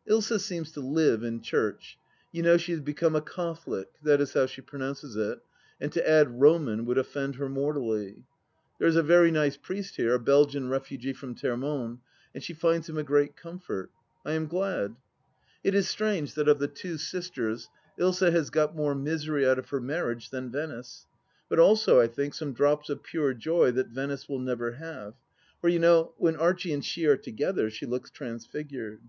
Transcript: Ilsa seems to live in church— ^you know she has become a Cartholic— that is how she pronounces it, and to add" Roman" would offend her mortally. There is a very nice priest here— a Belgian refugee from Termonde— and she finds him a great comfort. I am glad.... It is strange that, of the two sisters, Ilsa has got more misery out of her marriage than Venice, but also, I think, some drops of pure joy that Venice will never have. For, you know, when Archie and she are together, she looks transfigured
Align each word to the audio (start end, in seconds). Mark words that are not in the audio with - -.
Ilsa 0.06 0.38
seems 0.38 0.70
to 0.72 0.80
live 0.82 1.22
in 1.24 1.40
church— 1.40 1.98
^you 2.34 2.42
know 2.42 2.58
she 2.58 2.72
has 2.72 2.80
become 2.82 3.16
a 3.16 3.22
Cartholic— 3.22 3.86
that 4.02 4.20
is 4.20 4.34
how 4.34 4.44
she 4.44 4.60
pronounces 4.60 5.16
it, 5.16 5.38
and 5.80 5.90
to 5.92 6.06
add" 6.06 6.40
Roman" 6.42 6.84
would 6.84 6.98
offend 6.98 7.36
her 7.36 7.48
mortally. 7.48 8.22
There 8.78 8.86
is 8.86 8.96
a 8.96 9.02
very 9.02 9.30
nice 9.30 9.56
priest 9.56 9.96
here— 9.96 10.12
a 10.14 10.18
Belgian 10.18 10.68
refugee 10.68 11.14
from 11.14 11.34
Termonde— 11.34 12.00
and 12.34 12.44
she 12.44 12.52
finds 12.52 12.86
him 12.86 12.98
a 12.98 13.02
great 13.02 13.34
comfort. 13.34 13.90
I 14.26 14.32
am 14.32 14.46
glad.... 14.46 14.94
It 15.64 15.74
is 15.74 15.88
strange 15.88 16.34
that, 16.34 16.48
of 16.48 16.58
the 16.58 16.68
two 16.68 16.98
sisters, 16.98 17.70
Ilsa 17.98 18.30
has 18.30 18.50
got 18.50 18.76
more 18.76 18.94
misery 18.94 19.46
out 19.48 19.58
of 19.58 19.70
her 19.70 19.80
marriage 19.80 20.28
than 20.28 20.50
Venice, 20.52 21.06
but 21.48 21.58
also, 21.58 21.98
I 21.98 22.08
think, 22.08 22.34
some 22.34 22.52
drops 22.52 22.90
of 22.90 23.02
pure 23.02 23.32
joy 23.32 23.70
that 23.70 23.88
Venice 23.88 24.28
will 24.28 24.38
never 24.38 24.72
have. 24.72 25.14
For, 25.62 25.70
you 25.70 25.78
know, 25.78 26.12
when 26.18 26.36
Archie 26.36 26.74
and 26.74 26.84
she 26.84 27.06
are 27.06 27.16
together, 27.16 27.70
she 27.70 27.86
looks 27.86 28.10
transfigured 28.10 29.00